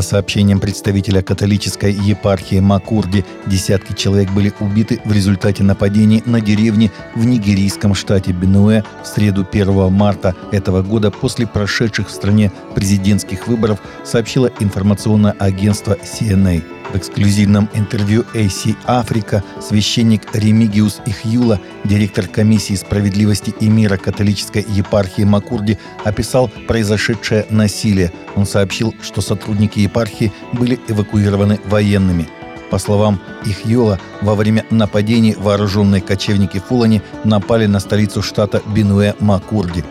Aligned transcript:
По 0.00 0.04
сообщениям 0.04 0.60
представителя 0.60 1.20
католической 1.20 1.92
епархии 1.92 2.58
Макурди, 2.58 3.22
десятки 3.44 3.92
человек 3.92 4.30
были 4.30 4.50
убиты 4.58 4.98
в 5.04 5.12
результате 5.12 5.62
нападений 5.62 6.22
на 6.24 6.40
деревни 6.40 6.90
в 7.14 7.26
нигерийском 7.26 7.94
штате 7.94 8.32
Бенуэ 8.32 8.82
в 9.02 9.06
среду 9.06 9.46
1 9.52 9.92
марта 9.92 10.34
этого 10.52 10.80
года 10.80 11.10
после 11.10 11.46
прошедших 11.46 12.08
в 12.08 12.12
стране 12.12 12.50
президентских 12.74 13.46
выборов, 13.46 13.78
сообщило 14.02 14.50
информационное 14.58 15.32
агентство 15.32 15.98
CNA. 16.02 16.64
В 16.94 16.96
эксклюзивном 16.96 17.68
интервью 17.74 18.24
AC 18.34 18.74
Африка 18.86 19.44
священник 19.60 20.34
Ремигиус 20.34 21.02
Ихюла, 21.04 21.60
директор 21.84 22.26
комиссии 22.26 22.74
справедливости 22.74 23.54
и 23.60 23.68
мира 23.68 23.96
католической 23.96 24.64
епархии 24.68 25.22
Макурди, 25.22 25.78
описал 26.04 26.48
произошедшее 26.68 27.46
насилие. 27.50 28.12
Он 28.36 28.46
сообщил, 28.46 28.94
что 29.02 29.20
сотрудники 29.20 29.78
епархии 29.78 30.32
были 30.52 30.78
эвакуированы 30.88 31.60
военными. 31.64 32.28
По 32.70 32.78
словам 32.78 33.20
Ихьола, 33.44 33.98
во 34.20 34.34
время 34.34 34.64
нападений 34.70 35.34
вооруженные 35.36 36.00
кочевники 36.00 36.58
Фулани 36.58 37.02
напали 37.24 37.66
на 37.66 37.80
столицу 37.80 38.22
штата 38.22 38.62
Бинуэ 38.66 39.14
Макурди. 39.18 39.84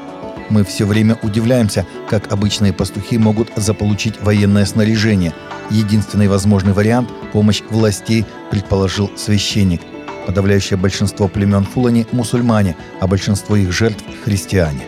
Мы 0.49 0.63
все 0.63 0.85
время 0.85 1.19
удивляемся, 1.21 1.85
как 2.09 2.31
обычные 2.31 2.73
пастухи 2.73 3.17
могут 3.17 3.49
заполучить 3.55 4.21
военное 4.21 4.65
снаряжение– 4.65 5.33
Единственный 5.69 6.27
возможный 6.27 6.73
вариант– 6.73 7.09
помощь 7.33 7.61
властей, 7.69 8.25
предположил 8.49 9.11
священник. 9.15 9.81
Подавляющее 10.29 10.77
большинство 10.77 11.27
племен 11.27 11.63
Фулани– 11.63 12.05
мусульмане, 12.11 12.75
а 13.01 13.07
большинство 13.07 13.55
их 13.55 13.71
жертв– 13.71 14.03
христиане. 14.23 14.85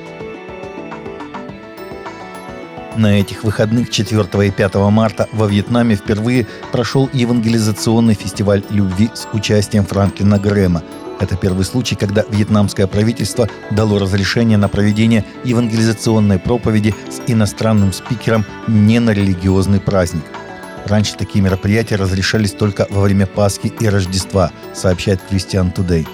На 2.95 3.19
этих 3.19 3.43
выходных 3.43 3.89
4 3.89 4.47
и 4.47 4.51
5 4.51 4.75
марта 4.91 5.27
во 5.31 5.47
Вьетнаме 5.47 5.95
впервые 5.95 6.45
прошел 6.71 7.09
евангелизационный 7.11 8.13
фестиваль 8.13 8.61
любви 8.69 9.09
с 9.15 9.27
участием 9.33 9.83
Франклина 9.83 10.37
Грэма. 10.37 10.83
Это 11.19 11.35
первый 11.35 11.65
случай, 11.65 11.95
когда 11.95 12.23
вьетнамское 12.29 12.85
правительство 12.85 13.49
дало 13.71 13.97
разрешение 13.97 14.59
на 14.59 14.67
проведение 14.67 15.25
евангелизационной 15.43 16.37
проповеди 16.37 16.93
с 17.09 17.19
иностранным 17.25 17.93
спикером 17.93 18.45
не 18.67 18.99
на 18.99 19.09
религиозный 19.09 19.79
праздник– 19.79 20.25
Раньше 20.85 21.15
такие 21.15 21.43
мероприятия 21.43 21.95
разрешались 21.95 22.51
только 22.51 22.87
во 22.89 23.01
время 23.01 23.27
Пасхи 23.27 23.71
и 23.79 23.87
Рождества, 23.87 24.51
сообщает 24.73 25.19
Christian 25.29 25.73
Today. 25.73 26.07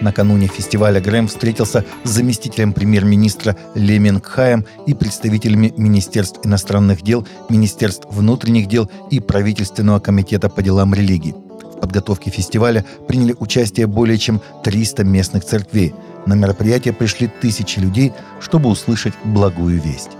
Накануне 0.00 0.46
фестиваля 0.46 1.00
Грэм 1.00 1.28
встретился 1.28 1.84
с 2.04 2.10
заместителем 2.10 2.72
премьер-министра 2.72 3.56
Ли 3.74 3.98
Мингхаем 3.98 4.64
и 4.86 4.94
представителями 4.94 5.74
Министерств 5.76 6.40
иностранных 6.44 7.02
дел, 7.02 7.26
Министерств 7.48 8.06
внутренних 8.10 8.66
дел 8.66 8.90
и 9.10 9.20
правительственного 9.20 10.00
комитета 10.00 10.48
по 10.48 10.62
делам 10.62 10.94
религии. 10.94 11.34
В 11.76 11.80
подготовке 11.80 12.30
фестиваля 12.30 12.84
приняли 13.08 13.34
участие 13.38 13.86
более 13.86 14.18
чем 14.18 14.40
300 14.64 15.04
местных 15.04 15.44
церквей. 15.44 15.94
На 16.26 16.34
мероприятие 16.34 16.92
пришли 16.94 17.30
тысячи 17.40 17.78
людей, 17.78 18.12
чтобы 18.40 18.68
услышать 18.68 19.14
благую 19.24 19.80
весть. 19.80 20.10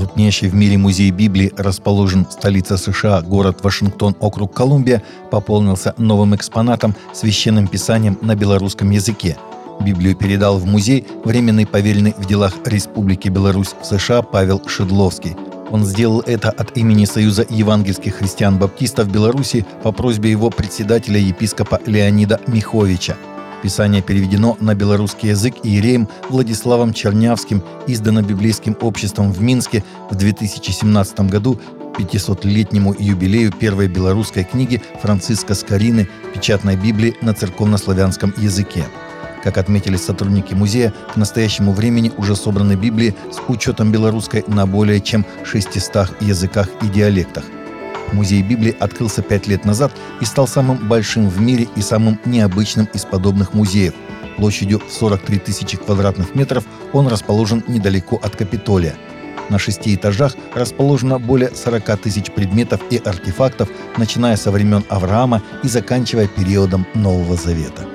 Крупнейший 0.00 0.48
в 0.48 0.54
мире 0.54 0.78
музей 0.78 1.10
Библии 1.10 1.52
расположен 1.58 2.24
в 2.24 2.32
столице 2.32 2.78
США, 2.78 3.20
город 3.20 3.58
Вашингтон, 3.62 4.16
округ 4.18 4.54
Колумбия, 4.54 5.02
пополнился 5.30 5.94
новым 5.98 6.34
экспонатом 6.34 6.94
священным 7.12 7.68
писанием 7.68 8.16
на 8.22 8.34
белорусском 8.34 8.88
языке. 8.92 9.36
Библию 9.78 10.16
передал 10.16 10.56
в 10.56 10.64
музей 10.64 11.06
временный 11.22 11.66
поверенный 11.66 12.14
в 12.16 12.24
делах 12.24 12.54
Республики 12.64 13.28
Беларусь 13.28 13.74
в 13.78 13.84
США 13.84 14.22
Павел 14.22 14.62
Шедловский. 14.66 15.36
Он 15.70 15.84
сделал 15.84 16.20
это 16.20 16.48
от 16.48 16.78
имени 16.78 17.04
Союза 17.04 17.44
евангельских 17.50 18.14
христиан-баптистов 18.14 19.06
Беларуси 19.12 19.66
по 19.82 19.92
просьбе 19.92 20.30
его 20.30 20.48
председателя 20.48 21.20
епископа 21.20 21.78
Леонида 21.84 22.40
Миховича– 22.46 23.18
Писание 23.62 24.00
переведено 24.00 24.56
на 24.60 24.74
белорусский 24.74 25.30
язык 25.30 25.56
Иереем 25.62 26.08
Владиславом 26.30 26.94
Чернявским, 26.94 27.62
издано 27.86 28.22
библейским 28.22 28.76
обществом 28.80 29.32
в 29.32 29.42
Минске 29.42 29.84
в 30.10 30.14
2017 30.14 31.20
году 31.20 31.60
500-летнему 31.98 32.94
юбилею 32.98 33.52
первой 33.52 33.88
белорусской 33.88 34.44
книги 34.44 34.82
Франциска 35.02 35.54
Скорины 35.54 36.08
«Печатной 36.34 36.76
Библии 36.76 37.16
на 37.20 37.34
церковнославянском 37.34 38.32
языке». 38.38 38.86
Как 39.44 39.58
отметили 39.58 39.96
сотрудники 39.96 40.54
музея, 40.54 40.94
к 41.12 41.16
настоящему 41.16 41.72
времени 41.72 42.12
уже 42.16 42.36
собраны 42.36 42.74
Библии 42.74 43.14
с 43.30 43.40
учетом 43.48 43.92
белорусской 43.92 44.44
на 44.46 44.66
более 44.66 45.00
чем 45.00 45.26
600 45.44 46.22
языках 46.22 46.68
и 46.82 46.88
диалектах– 46.88 47.44
Музей 48.12 48.42
Библии 48.42 48.76
открылся 48.78 49.22
пять 49.22 49.46
лет 49.46 49.64
назад 49.64 49.92
и 50.20 50.24
стал 50.24 50.46
самым 50.46 50.88
большим 50.88 51.28
в 51.28 51.40
мире 51.40 51.68
и 51.76 51.82
самым 51.82 52.18
необычным 52.24 52.88
из 52.92 53.04
подобных 53.04 53.54
музеев. 53.54 53.94
Площадью 54.36 54.80
43 54.88 55.38
тысячи 55.38 55.76
квадратных 55.76 56.34
метров 56.34 56.64
он 56.92 57.08
расположен 57.08 57.62
недалеко 57.68 58.18
от 58.22 58.36
Капитолия. 58.36 58.94
На 59.50 59.58
шести 59.58 59.94
этажах 59.94 60.36
расположено 60.54 61.18
более 61.18 61.50
40 61.54 62.00
тысяч 62.00 62.30
предметов 62.30 62.80
и 62.90 62.98
артефактов, 62.98 63.68
начиная 63.96 64.36
со 64.36 64.50
времен 64.50 64.84
Авраама 64.88 65.42
и 65.64 65.68
заканчивая 65.68 66.28
периодом 66.28 66.86
Нового 66.94 67.36
Завета. 67.36 67.89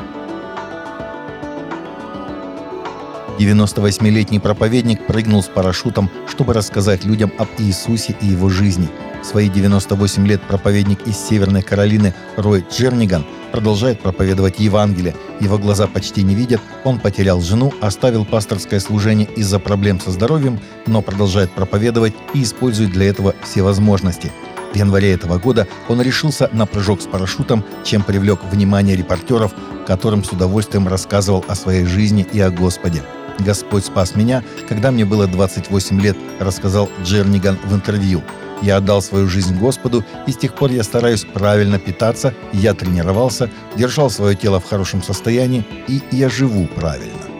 98-летний 3.39 4.39
проповедник 4.39 5.05
прыгнул 5.05 5.43
с 5.43 5.47
парашютом, 5.47 6.09
чтобы 6.27 6.53
рассказать 6.53 7.05
людям 7.05 7.31
об 7.37 7.47
Иисусе 7.57 8.15
и 8.21 8.27
его 8.27 8.49
жизни– 8.49 8.89
свои 9.25 9.49
98 9.49 10.27
лет 10.27 10.41
проповедник 10.43 11.07
из 11.07 11.17
Северной 11.17 11.63
Каролины 11.63 12.13
Рой 12.37 12.63
Джерниган 12.69 13.25
продолжает 13.51 13.99
проповедовать 13.99 14.59
Евангелие. 14.59 15.15
Его 15.39 15.57
глаза 15.57 15.87
почти 15.87 16.23
не 16.23 16.35
видят, 16.35 16.61
он 16.83 16.99
потерял 16.99 17.41
жену, 17.41 17.73
оставил 17.81 18.23
пасторское 18.23 18.79
служение 18.79 19.27
из-за 19.35 19.59
проблем 19.59 19.99
со 19.99 20.11
здоровьем, 20.11 20.59
но 20.85 21.01
продолжает 21.01 21.51
проповедовать 21.51 22.13
и 22.33 22.43
использует 22.43 22.91
для 22.91 23.07
этого 23.07 23.33
все 23.43 23.63
возможности. 23.63 24.31
В 24.73 24.77
январе 24.77 25.13
этого 25.13 25.39
года 25.39 25.67
он 25.87 26.01
решился 26.01 26.49
на 26.51 26.65
прыжок 26.65 27.01
с 27.01 27.05
парашютом, 27.05 27.63
чем 27.83 28.03
привлек 28.03 28.39
внимание 28.51 28.95
репортеров, 28.95 29.53
которым 29.87 30.23
с 30.23 30.31
удовольствием 30.31 30.87
рассказывал 30.87 31.45
о 31.47 31.55
своей 31.55 31.85
жизни 31.85 32.27
и 32.31 32.39
о 32.41 32.51
Господе. 32.51 33.01
«Господь 33.39 33.85
спас 33.85 34.15
меня, 34.15 34.43
когда 34.67 34.91
мне 34.91 35.05
было 35.05 35.27
28 35.27 36.01
лет», 36.01 36.17
рассказал 36.39 36.89
Джерниган 37.03 37.57
в 37.65 37.73
интервью. 37.73 38.23
Я 38.61 38.77
отдал 38.77 39.01
свою 39.01 39.27
жизнь 39.27 39.57
Господу, 39.57 40.03
и 40.27 40.31
с 40.31 40.37
тех 40.37 40.55
пор 40.55 40.71
я 40.71 40.83
стараюсь 40.83 41.25
правильно 41.25 41.77
питаться, 41.77 42.33
я 42.53 42.73
тренировался, 42.73 43.49
держал 43.75 44.09
свое 44.09 44.35
тело 44.35 44.59
в 44.59 44.65
хорошем 44.65 45.03
состоянии, 45.03 45.65
и 45.87 46.01
я 46.11 46.29
живу 46.29 46.67
правильно. 46.67 47.34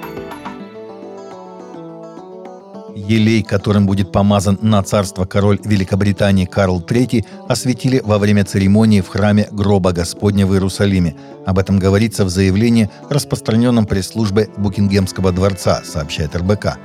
Елей, 3.08 3.44
которым 3.44 3.86
будет 3.86 4.12
помазан 4.12 4.58
на 4.62 4.82
царство 4.82 5.26
король 5.26 5.60
Великобритании 5.64 6.46
Карл 6.46 6.82
III, 6.82 7.26
осветили 7.48 8.02
во 8.04 8.18
время 8.18 8.46
церемонии 8.46 9.02
в 9.02 9.08
храме 9.08 9.48
гроба 9.52 9.92
Господня 9.92 10.48
в 10.48 10.54
Иерусалиме. 10.54 11.16
Об 11.46 11.60
этом 11.60 11.78
говорится 11.78 12.26
в 12.26 12.30
заявлении, 12.30 12.90
распространенном 13.10 13.86
пресс-службой 13.86 14.50
Букингемского 14.58 15.32
дворца, 15.32 15.84
сообщает 15.86 16.36
РБК. 16.36 16.78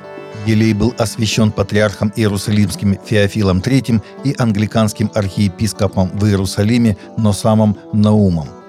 Елей 0.47 0.75
был 0.75 0.95
освящен 0.99 1.53
патриархом 1.53 2.13
Иерусалимским 2.15 2.99
Феофилом 3.05 3.61
III 3.61 4.03
и 4.25 4.35
англиканским 4.39 5.11
архиепископом 5.15 6.11
в 6.13 6.27
Иерусалиме 6.27 6.97
Носамом 7.17 7.77
Наумом. 7.93 8.60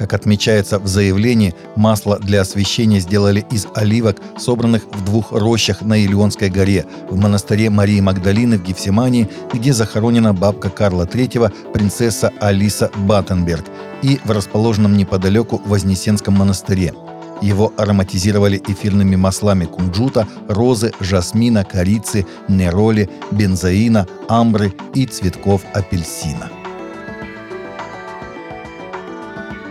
Как 0.00 0.14
отмечается 0.14 0.78
в 0.78 0.86
заявлении, 0.86 1.54
масло 1.76 2.18
для 2.18 2.40
освящения 2.40 3.00
сделали 3.00 3.44
из 3.50 3.66
оливок, 3.74 4.16
собранных 4.38 4.84
в 4.90 5.04
двух 5.04 5.30
рощах 5.30 5.82
на 5.82 6.02
Илионской 6.02 6.48
горе, 6.48 6.86
в 7.10 7.18
монастыре 7.18 7.68
Марии 7.68 8.00
Магдалины 8.00 8.56
в 8.56 8.62
Гефсимании, 8.62 9.28
где 9.52 9.74
захоронена 9.74 10.32
бабка 10.32 10.70
Карла 10.70 11.04
III, 11.04 11.52
принцесса 11.74 12.32
Алиса 12.40 12.90
Баттенберг, 12.96 13.66
и 14.00 14.18
в 14.24 14.30
расположенном 14.30 14.96
неподалеку 14.96 15.60
Вознесенском 15.66 16.32
монастыре– 16.32 16.94
его 17.42 17.72
ароматизировали 17.78 18.60
эфирными 18.68 19.16
маслами 19.16 19.64
кунжута, 19.64 20.28
розы, 20.46 20.92
жасмина, 21.00 21.64
корицы, 21.64 22.26
нероли, 22.48 23.08
бензоина, 23.30 24.06
амбры 24.28 24.74
и 24.94 25.06
цветков 25.06 25.62
апельсина. 25.72 26.50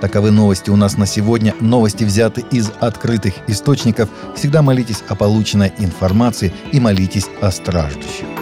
Таковы 0.01 0.31
новости 0.31 0.69
у 0.69 0.75
нас 0.77 0.97
на 0.97 1.05
сегодня. 1.05 1.53
Новости 1.59 2.05
взяты 2.05 2.45
из 2.51 2.71
открытых 2.79 3.33
источников. 3.47 4.09
Всегда 4.35 4.61
молитесь 4.61 5.03
о 5.09 5.15
полученной 5.15 5.73
информации 5.77 6.53
и 6.71 6.79
молитесь 6.79 7.27
о 7.41 7.51
страждущих. 7.51 8.38